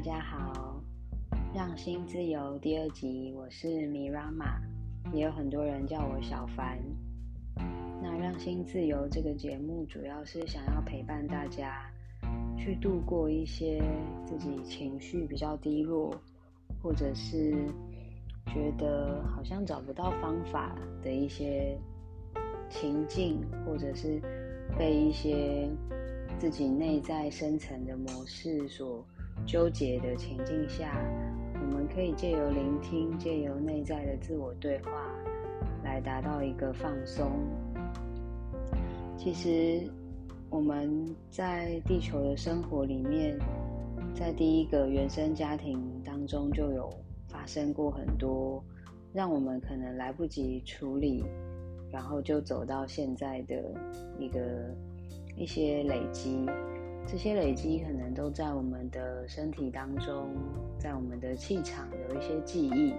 [0.00, 0.80] 大家好，
[1.54, 4.58] 《让心自由》第二集，我是米拉玛，
[5.12, 6.78] 也有很多人叫我小凡。
[8.02, 11.92] 那《让心自由》这个节目，主要是想要陪伴大家
[12.56, 13.82] 去度过一些
[14.24, 16.18] 自己情绪比较低落，
[16.82, 17.54] 或者是
[18.46, 21.78] 觉得好像找不到方法的一些
[22.70, 24.18] 情境，或者是
[24.78, 25.68] 被一些
[26.38, 29.04] 自己内在深层的模式所。
[29.46, 30.96] 纠结的情境下，
[31.54, 34.90] 我们可以借由聆听，借由内在的自我对话，
[35.82, 37.26] 来达到一个放松。
[39.16, 39.82] 其实
[40.48, 43.36] 我们在地球的生活里面，
[44.14, 46.88] 在第一个原生家庭当中就有
[47.28, 48.62] 发生过很多，
[49.12, 51.24] 让我们可能来不及处理，
[51.90, 53.56] 然后就走到现在的
[54.18, 54.40] 一个
[55.36, 56.46] 一些累积。
[57.10, 60.28] 这些累积可能都在我们的身体当中，
[60.78, 62.94] 在我们的气场有一些记忆，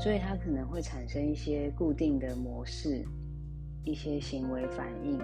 [0.00, 3.04] 所以它可能会产生一些固定的模式，
[3.84, 5.20] 一些行为反应。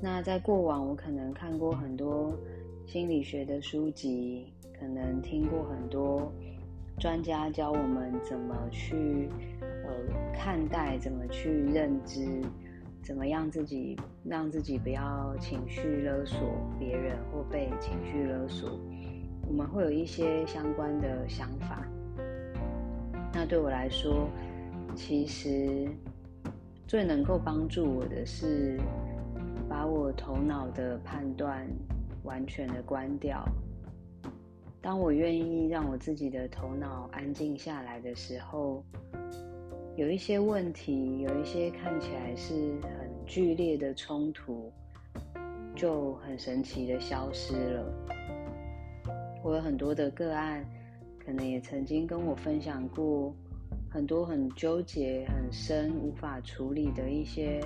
[0.00, 2.32] 那在过往，我可能看过很多
[2.86, 6.32] 心理学的书籍，可能听过很多
[7.00, 9.28] 专家教我们怎么去
[9.60, 9.90] 呃
[10.32, 12.40] 看待，怎么去认知。
[13.02, 16.38] 怎么样自己让自己不要情绪勒索
[16.78, 18.78] 别人或被情绪勒索？
[19.46, 21.86] 我们会有一些相关的想法。
[23.32, 24.28] 那对我来说，
[24.94, 25.88] 其实
[26.86, 28.78] 最能够帮助我的是
[29.68, 31.66] 把我头脑的判断
[32.24, 33.42] 完全的关掉。
[34.82, 38.84] 当我愿意让我自己的头脑安静下来的时候。
[39.98, 44.72] 有一些问题，有一些看起来是很剧烈的冲突，
[45.74, 47.84] 就很神奇的消失了。
[49.42, 50.64] 我有很多的个案，
[51.18, 53.34] 可能也曾经跟我分享过
[53.90, 57.60] 很多很纠结、很深、无法处理的一些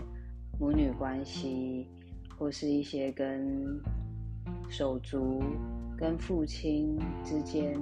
[0.59, 1.87] 母女关系，
[2.39, 3.79] 或是一些跟
[4.71, 5.43] 手足、
[5.99, 7.79] 跟父亲之间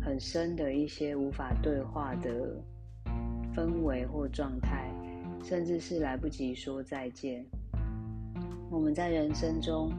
[0.00, 2.56] 很深的一些无法对话的。
[3.54, 4.90] 氛围或状态，
[5.42, 7.44] 甚至是来不及说再见。
[8.70, 9.92] 我们在人生中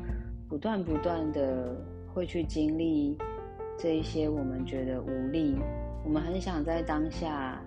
[0.50, 1.76] 不断不断的
[2.14, 3.18] 会去经历
[3.78, 5.58] 这一些，我们觉得无力，
[6.04, 7.62] 我们很想在当下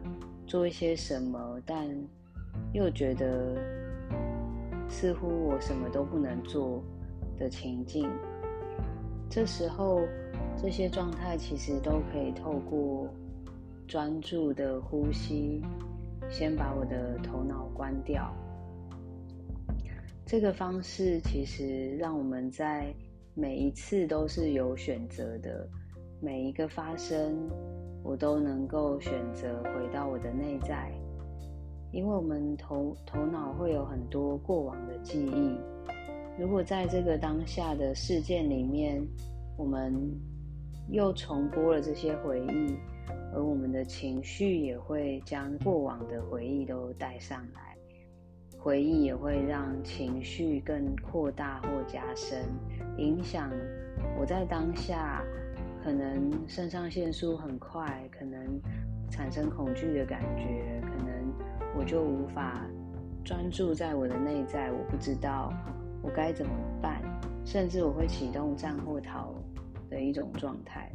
[0.47, 1.88] 做一些什么，但
[2.72, 3.56] 又觉得
[4.88, 6.82] 似乎我什么都不能做
[7.38, 8.10] 的情境。
[9.31, 10.00] 这时候，
[10.56, 13.09] 这些状态其实都可以透过。
[13.88, 15.62] 专注的呼吸，
[16.28, 18.31] 先把我的头脑关掉。
[20.26, 22.94] 这个方式其实让我们在
[23.32, 25.66] 每一次都是有选择的，
[26.21, 27.34] 每一个发生，
[28.03, 30.93] 我都能够选择回到我的内在。
[31.91, 35.56] 因为我们头头脑会有很多过往的记忆，
[36.38, 39.03] 如果在这个当下的事件里面，
[39.56, 39.94] 我们
[40.91, 42.77] 又重播了这些回忆。
[43.31, 47.77] 而我们的情绪也会将过往的回忆都带上来，
[48.59, 52.43] 回忆也会让情绪更扩大或加深，
[52.97, 53.50] 影响
[54.19, 55.22] 我在当下
[55.84, 58.41] 可能肾上腺素很快，可能
[59.11, 61.33] 产生恐惧的感觉，可能
[61.77, 62.66] 我就无法
[63.22, 65.53] 专注在我的内在，我不知道
[66.03, 67.03] 我该怎么办，
[67.45, 69.34] 甚至我会启动战或逃
[69.91, 70.91] 的一种状态。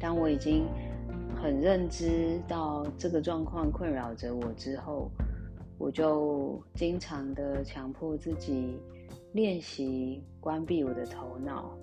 [0.00, 0.66] 当我已经。
[1.40, 5.10] 很认知到这个状况困扰着我之后，
[5.78, 8.78] 我就经常的强迫自己
[9.32, 11.76] 练习关闭我的头脑。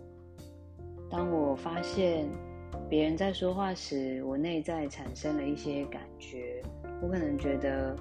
[1.10, 2.28] 当我发现
[2.88, 6.62] 别人在说话时，我内在产生了一些感觉，
[7.02, 7.96] 我可能觉得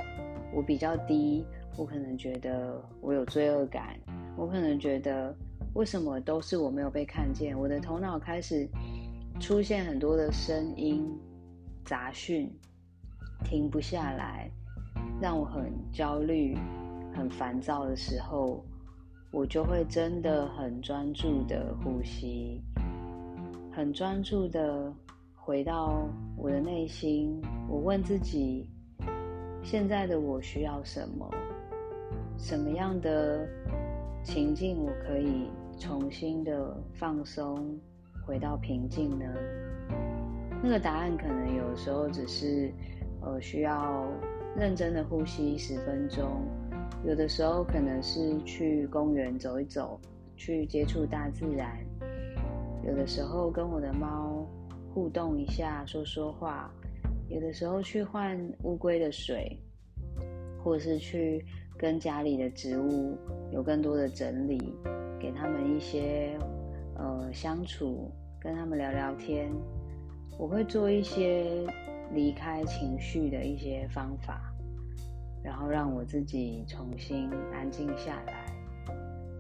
[0.55, 1.45] 我比较低，
[1.77, 3.99] 我可能觉得我有罪恶感，
[4.37, 5.35] 我可能觉得
[5.75, 8.69] 为什么都是我没有被看见，我的头脑开始
[9.41, 11.11] 出现很多的声音。
[11.89, 12.55] 杂讯
[13.47, 14.51] 停不下来，
[15.23, 16.55] 让我很焦虑、
[17.17, 18.63] 很烦躁的时候，
[19.31, 22.61] 我就会真的很专注的呼吸，
[23.73, 24.93] 很专注的
[25.35, 26.07] 回到
[26.37, 27.41] 我的内心。
[27.67, 28.69] 我问自己：
[29.63, 31.27] 现在的我需要什么？
[32.37, 33.49] 什么样的
[34.23, 35.49] 情境我可以
[35.79, 37.81] 重新的放松，
[38.27, 39.25] 回到平静呢？
[40.63, 42.73] 那个答案可能有时候只是，
[43.21, 44.05] 呃，需要
[44.57, 46.27] 认真的呼吸十分钟；
[47.05, 50.01] 有的时候可能是去公园走一走，
[50.37, 51.69] 去接触大自然；
[52.85, 54.45] 有的时候跟我的猫
[54.93, 56.69] 互动一下，说说话；
[57.29, 59.57] 有的时候去换乌龟的水，
[60.65, 61.45] 或是去
[61.79, 63.17] 跟家里的植物
[63.53, 64.59] 有更多的整理，
[65.21, 66.37] 给他们一些
[66.97, 68.11] 呃相处，
[68.41, 69.53] 跟他们聊聊天。
[70.39, 71.67] 我会做一些
[72.15, 74.41] 离开情绪的一些方法，
[75.43, 78.47] 然后让我自己重新安静下来。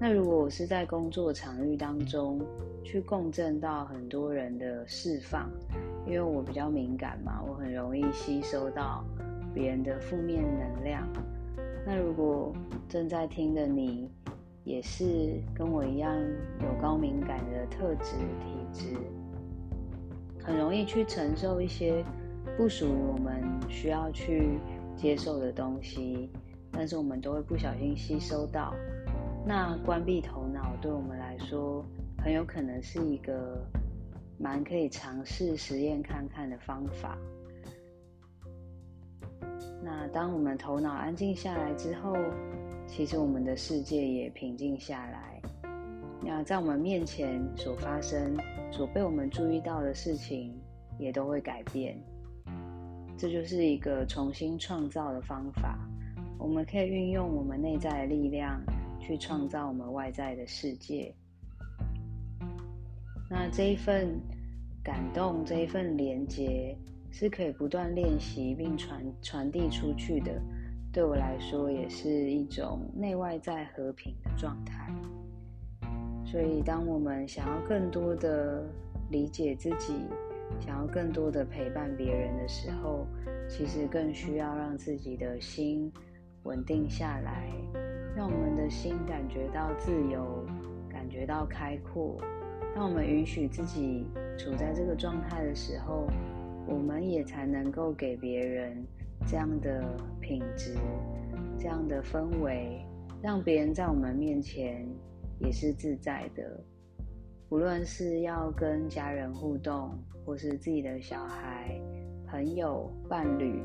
[0.00, 2.40] 那如果我是在工作场域当中
[2.84, 5.48] 去共振到很多人的释放，
[6.04, 9.04] 因为我比较敏感嘛，我很容易吸收到
[9.54, 11.08] 别人的负面能量。
[11.86, 12.52] 那如果
[12.88, 14.10] 正在听的你
[14.64, 16.14] 也是跟我一样
[16.60, 18.96] 有高敏感的特质体质，
[20.48, 22.02] 很容易去承受一些
[22.56, 24.58] 不属于我们需要去
[24.96, 26.30] 接受的东西，
[26.72, 28.74] 但是我们都会不小心吸收到。
[29.46, 31.84] 那关闭头脑对我们来说，
[32.16, 33.62] 很有可能是一个
[34.38, 37.18] 蛮可以尝试实验看看的方法。
[39.84, 42.16] 那当我们头脑安静下来之后，
[42.86, 45.37] 其实我们的世界也平静下来。
[46.30, 48.36] 那在我们面前所发生、
[48.70, 50.54] 所被我们注意到的事情，
[50.98, 51.98] 也都会改变。
[53.16, 55.78] 这就是一个重新创造的方法。
[56.38, 58.62] 我们可以运用我们内在的力量。
[59.00, 61.14] 去创造我们外在的世界。
[63.30, 64.20] 那这一份
[64.84, 66.76] 感动，这一份连接，
[67.10, 70.38] 是可以不断练习并传传递出去的。
[70.92, 74.92] 对我来说，也是一种内外在和平的状态。
[76.30, 78.62] 所以，当我们想要更多的
[79.10, 79.94] 理解自己，
[80.60, 83.06] 想要更多的陪伴别人的时候，
[83.48, 85.90] 其实更需要让自己的心
[86.42, 87.48] 稳定下来。
[88.14, 90.44] 让我们的心感觉到自由，
[90.86, 92.16] 感觉到开阔。
[92.74, 94.04] 当我们允许自己
[94.36, 96.06] 处在这个状态的时候，
[96.66, 98.84] 我们也才能够给别人
[99.26, 99.82] 这样的
[100.20, 100.74] 品质、
[101.58, 102.84] 这样的氛围，
[103.22, 104.86] 让别人在我们面前
[105.40, 106.64] 也是自在的。
[107.50, 109.90] 无论是要跟家人互动，
[110.24, 111.80] 或是自己的小孩、
[112.26, 113.62] 朋友、伴侣，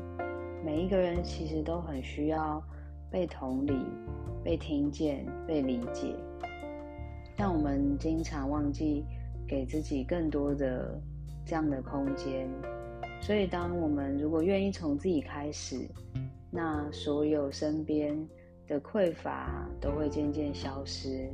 [0.64, 2.62] 每一个人其实都很需要
[3.10, 3.74] 被同理。
[4.44, 6.14] 被听见、被理解，
[7.34, 9.02] 但我们经常忘记
[9.48, 11.00] 给自己更多的
[11.46, 12.46] 这样的空间。
[13.22, 15.88] 所以，当我们如果愿意从自己开始，
[16.50, 18.14] 那所有身边
[18.68, 21.30] 的匮乏都会渐渐消失，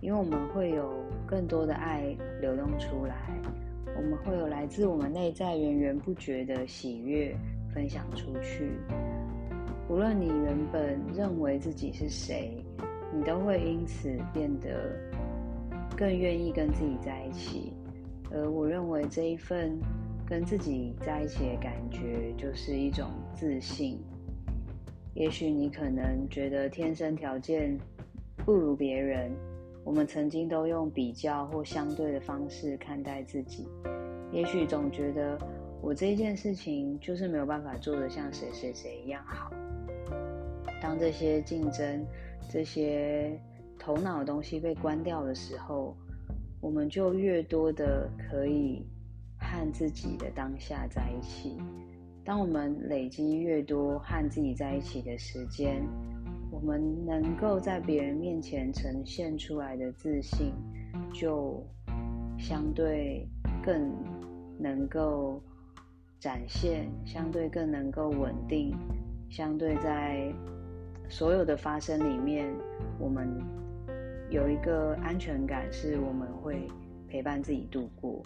[0.00, 3.16] 因为我们会有更多的爱流动出来，
[3.96, 7.36] 我们会有来自我们内在源源不绝的喜悦
[7.74, 8.70] 分享出去。
[9.88, 12.62] 无论你原本认为自己是谁，
[13.12, 14.94] 你都会因此变得
[15.96, 17.72] 更愿意跟自己在一起。
[18.30, 19.76] 而我认为这一份
[20.26, 23.98] 跟自己在一起的感觉，就是一种自信。
[25.14, 27.76] 也许你可能觉得天生条件
[28.44, 29.32] 不如别人，
[29.88, 33.66] 我们曾经都用比较或相对的方式看待自己。
[34.30, 35.38] 也许总觉得
[35.80, 39.50] 我这件事情就是没有办法做得像谁谁谁一样好。
[40.82, 42.06] 当这些竞争、
[42.50, 43.40] 这些
[43.78, 45.96] 头脑的东西被关掉的时候，
[46.60, 48.86] 我们就越多的可以
[49.38, 51.56] 和自己的当下在一起。
[52.26, 55.82] 当我们累积越多和自己在一起的时间，
[56.60, 60.52] 我们能够在别人面前呈现出来的自信，
[61.12, 61.64] 就
[62.36, 63.26] 相对
[63.64, 63.92] 更
[64.58, 65.40] 能够
[66.18, 68.76] 展现，相对更能够稳定，
[69.30, 70.32] 相对在。
[71.10, 72.46] 所有的发生里面，
[72.98, 73.26] 我们
[74.28, 76.68] 有一个安全感，是我们会
[77.08, 78.22] 陪伴自己度过。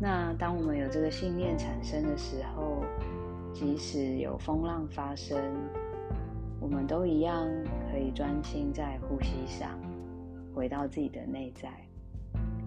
[0.00, 2.82] 那当我们有这个信念产生的时候，
[3.52, 5.38] 即使有风浪发生，
[6.62, 7.44] 我们都一样
[7.90, 9.68] 可以专心在呼吸上，
[10.54, 11.68] 回到自己的内在，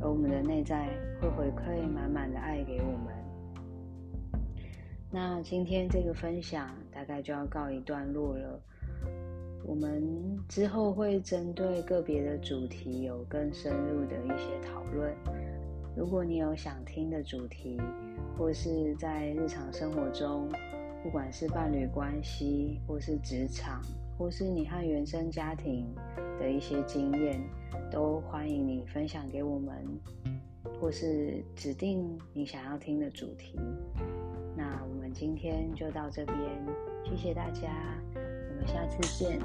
[0.02, 0.90] 而我们的内在
[1.22, 3.16] 会回馈满满的爱给我们。
[5.10, 8.60] 那今天这个分享大概就要告一段落了。
[9.64, 15.16] 我们之后会针对个别的主题有更深入的一些讨论。
[15.96, 17.80] 如果你有想听的主题，
[18.38, 20.50] 或是在日常生活中，
[21.06, 23.80] 不管是伴侣关系，或是职场，
[24.18, 25.86] 或是你和原生家庭
[26.40, 27.40] 的一些经验，
[27.92, 29.86] 都欢迎你分享给我们，
[30.82, 33.56] 或是指定你想要听的主题。
[34.58, 36.38] 那我们今天就到这边，
[37.04, 37.70] 谢谢大家。
[38.16, 39.40] 我们下次见。